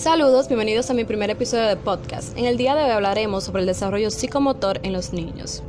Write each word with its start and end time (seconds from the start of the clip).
Saludos, 0.00 0.48
bienvenidos 0.48 0.88
a 0.88 0.94
mi 0.94 1.04
primer 1.04 1.28
episodio 1.28 1.66
de 1.66 1.76
podcast. 1.76 2.34
En 2.38 2.46
el 2.46 2.56
día 2.56 2.74
de 2.74 2.84
hoy 2.84 2.90
hablaremos 2.90 3.44
sobre 3.44 3.60
el 3.60 3.66
desarrollo 3.66 4.10
psicomotor 4.10 4.80
en 4.82 4.94
los 4.94 5.12
niños. 5.12 5.62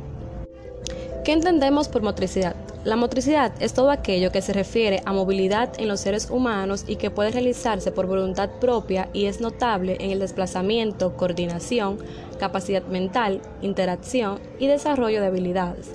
¿Qué 1.22 1.32
entendemos 1.32 1.88
por 1.88 2.00
motricidad? 2.00 2.56
La 2.82 2.96
motricidad 2.96 3.52
es 3.60 3.74
todo 3.74 3.90
aquello 3.90 4.32
que 4.32 4.40
se 4.40 4.54
refiere 4.54 5.02
a 5.04 5.12
movilidad 5.12 5.78
en 5.78 5.86
los 5.86 6.00
seres 6.00 6.30
humanos 6.30 6.86
y 6.86 6.96
que 6.96 7.10
puede 7.10 7.30
realizarse 7.30 7.92
por 7.92 8.06
voluntad 8.06 8.48
propia 8.58 9.10
y 9.12 9.26
es 9.26 9.42
notable 9.42 9.98
en 10.00 10.12
el 10.12 10.20
desplazamiento, 10.20 11.14
coordinación, 11.14 11.98
capacidad 12.40 12.84
mental, 12.84 13.42
interacción 13.60 14.40
y 14.58 14.66
desarrollo 14.66 15.20
de 15.20 15.26
habilidades. 15.26 15.90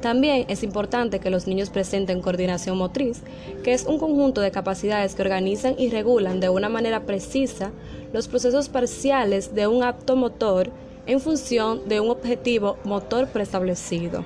También 0.00 0.44
es 0.48 0.62
importante 0.62 1.20
que 1.20 1.30
los 1.30 1.46
niños 1.46 1.70
presenten 1.70 2.20
coordinación 2.20 2.76
motriz, 2.76 3.22
que 3.64 3.72
es 3.72 3.84
un 3.84 3.98
conjunto 3.98 4.40
de 4.40 4.50
capacidades 4.50 5.14
que 5.14 5.22
organizan 5.22 5.74
y 5.78 5.88
regulan 5.88 6.38
de 6.38 6.48
una 6.48 6.68
manera 6.68 7.04
precisa 7.04 7.72
los 8.12 8.28
procesos 8.28 8.68
parciales 8.68 9.54
de 9.54 9.66
un 9.66 9.82
acto 9.82 10.16
motor 10.16 10.70
en 11.06 11.20
función 11.20 11.88
de 11.88 12.00
un 12.00 12.10
objetivo 12.10 12.76
motor 12.84 13.28
preestablecido. 13.28 14.24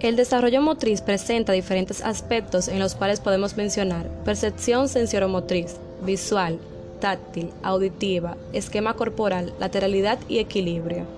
El 0.00 0.14
desarrollo 0.14 0.62
motriz 0.62 1.00
presenta 1.00 1.52
diferentes 1.52 2.04
aspectos 2.04 2.68
en 2.68 2.78
los 2.78 2.94
cuales 2.94 3.18
podemos 3.18 3.56
mencionar 3.56 4.06
percepción 4.24 4.88
sensoromotriz, 4.88 5.76
visual, 6.02 6.60
táctil, 7.00 7.50
auditiva, 7.64 8.36
esquema 8.52 8.94
corporal, 8.94 9.52
lateralidad 9.58 10.20
y 10.28 10.38
equilibrio. 10.38 11.17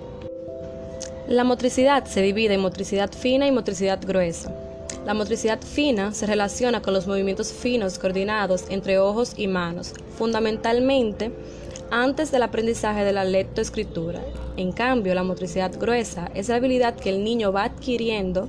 La 1.31 1.45
motricidad 1.45 2.07
se 2.07 2.23
divide 2.23 2.55
en 2.55 2.61
motricidad 2.61 3.13
fina 3.13 3.47
y 3.47 3.53
motricidad 3.53 4.01
gruesa. 4.05 4.53
La 5.07 5.15
motricidad 5.15 5.61
fina 5.63 6.13
se 6.13 6.27
relaciona 6.27 6.83
con 6.83 6.93
los 6.93 7.07
movimientos 7.07 7.53
finos 7.53 8.01
coordinados 8.01 8.65
entre 8.69 8.99
ojos 8.99 9.35
y 9.37 9.47
manos, 9.47 9.95
fundamentalmente 10.19 11.31
antes 11.93 12.33
del 12.33 12.43
aprendizaje 12.43 13.05
de 13.05 13.13
la 13.13 13.23
lectoescritura. 13.23 14.21
En 14.57 14.73
cambio, 14.73 15.15
la 15.15 15.23
motricidad 15.23 15.71
gruesa 15.79 16.29
es 16.35 16.49
la 16.49 16.57
habilidad 16.57 16.97
que 16.97 17.11
el 17.11 17.23
niño 17.23 17.53
va 17.53 17.63
adquiriendo 17.63 18.49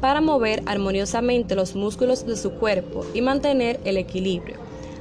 para 0.00 0.20
mover 0.20 0.64
armoniosamente 0.66 1.54
los 1.54 1.76
músculos 1.76 2.26
de 2.26 2.34
su 2.34 2.54
cuerpo 2.54 3.06
y 3.14 3.20
mantener 3.20 3.78
el 3.84 3.98
equilibrio, 3.98 4.56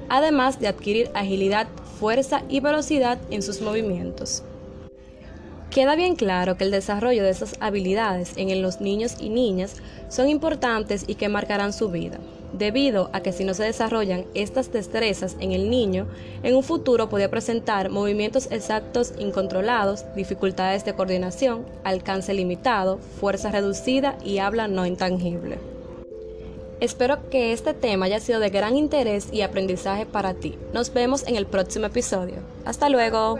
además 0.09 0.59
de 0.59 0.68
adquirir 0.68 1.09
agilidad, 1.16 1.66
fuerza 2.00 2.44
y 2.50 2.59
velocidad 2.59 3.18
en 3.31 3.42
sus 3.42 3.62
movimientos. 3.62 4.44
Queda 5.76 5.98
bien 5.98 6.16
claro 6.16 6.56
que 6.56 6.64
el 6.64 6.72
desarrollo 6.72 7.22
de 7.22 7.31
esas 7.31 7.56
habilidades 7.59 8.31
en 8.38 8.62
los 8.62 8.80
niños 8.80 9.18
y 9.20 9.28
niñas 9.28 9.76
son 10.08 10.30
importantes 10.30 11.04
y 11.06 11.16
que 11.16 11.28
marcarán 11.28 11.73
su 11.73 11.90
vida, 11.90 12.18
debido 12.54 13.09
a 13.12 13.20
que 13.20 13.34
si 13.34 13.44
no 13.44 13.54
se 13.54 13.64
desarrollan 13.64 14.23
estas 14.36 14.72
destrezas 14.72 15.36
en 15.42 15.52
el 15.52 15.70
niño, 15.70 16.08
en 16.44 16.56
un 16.56 16.64
futuro 16.64 17.09
podría 17.09 17.30
presentar 17.30 17.90
movimientos 17.90 18.48
exactos 18.52 19.12
incontrolados, 19.20 20.06
dificultades 20.16 20.86
de 20.86 20.94
coordinación, 20.94 21.66
alcance 21.84 22.34
limitado, 22.34 22.98
fuerza 23.20 23.52
reducida 23.52 24.18
y 24.23 24.38
habla 24.38 24.70
no 24.70 24.86
intangible. 24.86 25.58
Espero 26.80 27.30
que 27.30 27.52
este 27.52 27.73
tema 27.73 28.06
haya 28.06 28.22
sido 28.22 28.40
de 28.40 28.50
gran 28.50 28.78
interés 28.78 29.28
y 29.34 29.42
aprendizaje 29.42 30.06
para 30.06 30.36
ti. 30.36 30.58
Nos 30.73 30.94
vemos 30.94 31.28
en 31.28 31.36
el 31.36 31.48
próximo 31.48 31.88
episodio. 31.88 32.38
Hasta 32.64 32.88
luego. 32.88 33.40